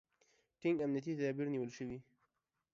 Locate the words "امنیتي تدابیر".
0.83-1.47